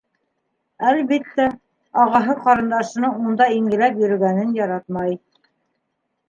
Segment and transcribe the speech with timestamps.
[0.91, 1.45] Әлбиттә,
[2.03, 5.15] ағаһы ҡарындашының унда ингеләп йөрөгәнен яратмай.